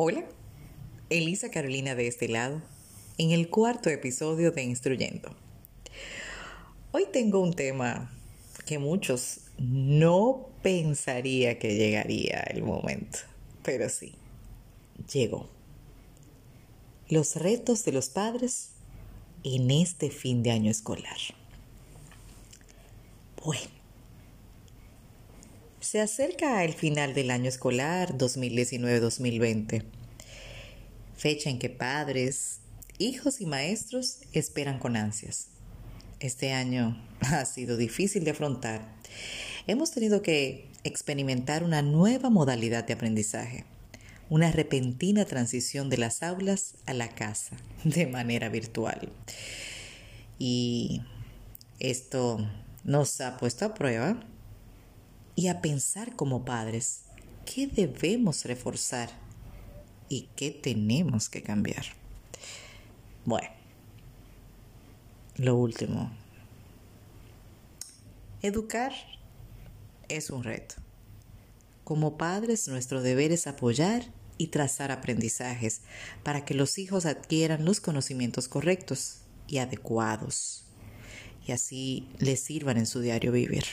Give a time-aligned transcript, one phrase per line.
[0.00, 0.24] Hola,
[1.10, 2.62] Elisa Carolina de este lado,
[3.18, 5.34] en el cuarto episodio de Instruyendo.
[6.92, 8.08] Hoy tengo un tema
[8.64, 13.18] que muchos no pensaría que llegaría el momento,
[13.64, 14.14] pero sí,
[15.12, 15.48] llegó.
[17.08, 18.74] Los retos de los padres
[19.42, 21.18] en este fin de año escolar.
[23.44, 23.77] Bueno,
[25.80, 29.84] se acerca el final del año escolar 2019-2020,
[31.16, 32.60] fecha en que padres,
[32.98, 35.48] hijos y maestros esperan con ansias.
[36.20, 38.92] Este año ha sido difícil de afrontar.
[39.66, 43.64] Hemos tenido que experimentar una nueva modalidad de aprendizaje,
[44.30, 49.12] una repentina transición de las aulas a la casa de manera virtual.
[50.40, 51.02] Y
[51.78, 52.44] esto
[52.84, 54.20] nos ha puesto a prueba
[55.38, 57.02] y a pensar como padres
[57.46, 59.08] qué debemos reforzar
[60.08, 61.84] y qué tenemos que cambiar.
[63.24, 63.48] Bueno,
[65.36, 66.10] lo último.
[68.42, 68.92] Educar
[70.08, 70.74] es un reto.
[71.84, 75.82] Como padres, nuestro deber es apoyar y trazar aprendizajes
[76.24, 80.64] para que los hijos adquieran los conocimientos correctos y adecuados
[81.46, 83.66] y así les sirvan en su diario vivir.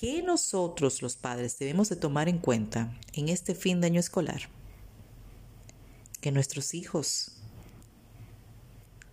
[0.00, 4.48] ¿Qué nosotros los padres debemos de tomar en cuenta en este fin de año escolar?
[6.22, 7.32] Que nuestros hijos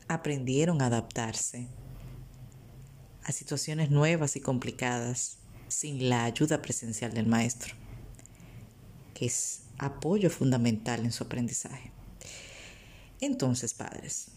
[0.08, 1.68] aprendieron a adaptarse
[3.26, 7.76] a situaciones nuevas y complicadas sin la ayuda presencial del maestro,
[9.14, 11.92] que es apoyo fundamental en su aprendizaje.
[13.20, 14.30] Entonces, padres,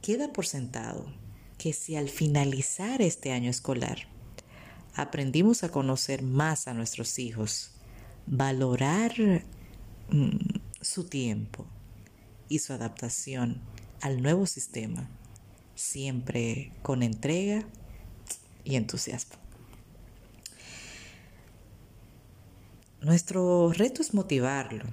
[0.00, 1.12] queda por sentado
[1.58, 4.11] que si al finalizar este año escolar
[4.94, 7.72] aprendimos a conocer más a nuestros hijos,
[8.26, 9.12] valorar
[10.10, 10.36] mm,
[10.80, 11.66] su tiempo
[12.48, 13.60] y su adaptación
[14.00, 15.08] al nuevo sistema,
[15.74, 17.64] siempre con entrega
[18.64, 19.36] y entusiasmo.
[23.00, 24.84] Nuestro reto es motivarlo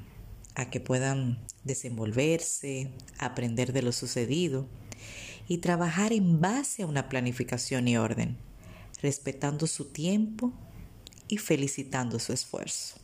[0.55, 4.65] a que puedan desenvolverse, aprender de lo sucedido
[5.47, 8.37] y trabajar en base a una planificación y orden
[9.01, 10.53] respetando su tiempo
[11.27, 12.95] y felicitando su esfuerzo,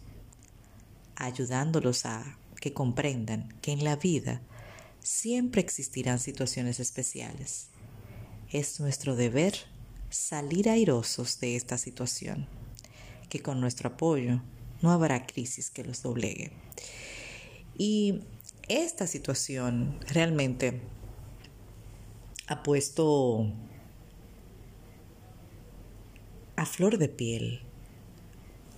[1.15, 4.41] ayudándolos a que comprendan que en la vida
[5.01, 7.67] siempre existirán situaciones especiales.
[8.51, 9.55] Es nuestro deber
[10.09, 12.47] salir airosos de esta situación,
[13.29, 14.41] que con nuestro apoyo
[14.81, 16.51] no habrá crisis que los doblegue.
[17.77, 18.21] Y
[18.67, 20.81] esta situación realmente
[22.47, 23.51] ha puesto
[26.55, 27.61] a flor de piel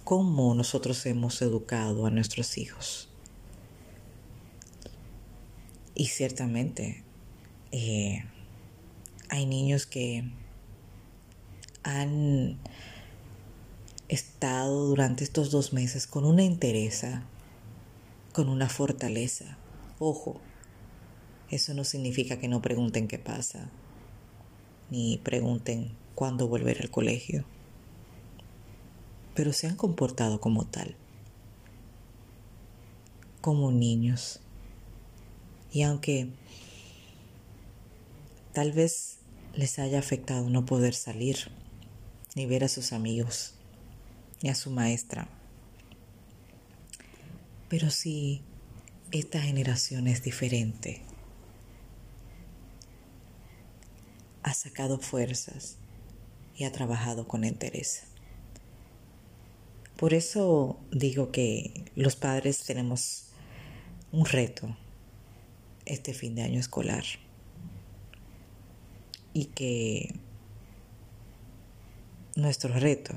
[0.03, 3.09] cómo nosotros hemos educado a nuestros hijos.
[5.93, 7.03] Y ciertamente
[7.71, 8.23] eh,
[9.29, 10.23] hay niños que
[11.83, 12.57] han
[14.07, 17.23] estado durante estos dos meses con una entereza,
[18.31, 19.57] con una fortaleza.
[19.99, 20.39] Ojo,
[21.49, 23.69] eso no significa que no pregunten qué pasa,
[24.89, 27.45] ni pregunten cuándo volver al colegio
[29.37, 30.95] pero se han comportado como tal,
[33.39, 34.39] como niños.
[35.71, 36.31] Y aunque
[38.51, 39.19] tal vez
[39.53, 41.51] les haya afectado no poder salir,
[42.33, 43.53] ni ver a sus amigos,
[44.41, 45.29] ni a su maestra,
[47.69, 48.41] pero si
[49.11, 51.03] esta generación es diferente,
[54.41, 55.77] ha sacado fuerzas
[56.55, 58.16] y ha trabajado con entereza.
[59.97, 63.29] Por eso digo que los padres tenemos
[64.11, 64.77] un reto
[65.85, 67.03] este fin de año escolar.
[69.33, 70.13] Y que
[72.35, 73.15] nuestro reto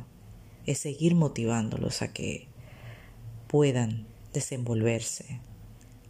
[0.64, 2.48] es seguir motivándolos a que
[3.46, 5.40] puedan desenvolverse,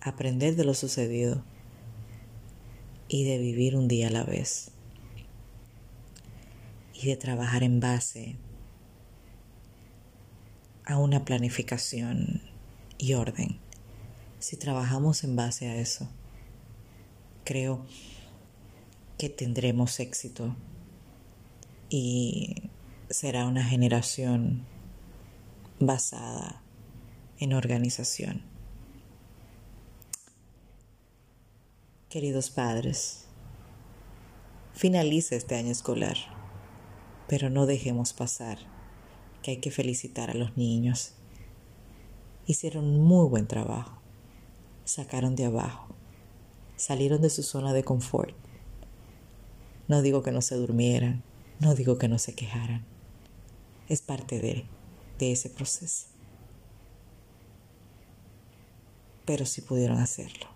[0.01, 1.43] aprender de lo sucedido
[3.09, 4.71] y de vivir un día a la vez.
[6.95, 8.37] Y de trabajar en base
[10.91, 12.43] a una planificación
[12.99, 13.61] y orden.
[14.41, 16.09] Si trabajamos en base a eso,
[17.45, 17.87] creo
[19.17, 20.57] que tendremos éxito
[21.91, 22.71] y
[23.09, 24.67] será una generación
[25.79, 26.61] basada
[27.39, 28.43] en organización.
[32.09, 33.27] Queridos padres,
[34.75, 36.17] finaliza este año escolar,
[37.29, 38.80] pero no dejemos pasar
[39.43, 41.15] que hay que felicitar a los niños
[42.51, 44.01] hicieron muy buen trabajo.
[44.85, 45.95] Sacaron de abajo.
[46.77, 48.35] Salieron de su zona de confort.
[49.89, 51.23] No digo que no se durmieran,
[51.59, 52.85] no digo que no se quejaran.
[53.89, 54.65] Es parte de,
[55.19, 56.07] de ese proceso.
[59.25, 60.47] Pero sí pudieron hacerlo.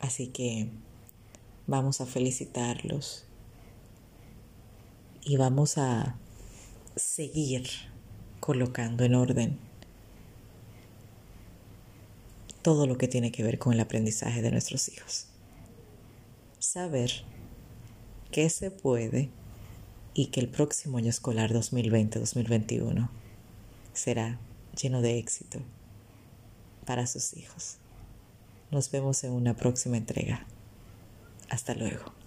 [0.00, 0.70] Así que
[1.66, 3.26] vamos a felicitarlos
[5.22, 6.18] y vamos a
[6.96, 7.66] seguir
[8.40, 9.58] colocando en orden
[12.62, 15.26] todo lo que tiene que ver con el aprendizaje de nuestros hijos.
[16.58, 17.10] Saber
[18.30, 19.30] que se puede
[20.14, 23.08] y que el próximo año escolar 2020-2021
[23.92, 24.38] será
[24.80, 25.60] lleno de éxito
[26.84, 27.78] para sus hijos.
[28.70, 30.46] Nos vemos en una próxima entrega.
[31.48, 32.19] Hasta luego.